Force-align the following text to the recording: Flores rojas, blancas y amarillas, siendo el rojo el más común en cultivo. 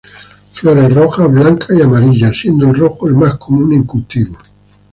Flores 0.53 0.91
rojas, 0.95 1.31
blancas 1.31 1.77
y 1.77 1.83
amarillas, 1.83 2.35
siendo 2.35 2.65
el 2.65 2.73
rojo 2.73 3.07
el 3.07 3.13
más 3.13 3.35
común 3.35 3.71
en 3.73 3.83
cultivo. 3.83 4.35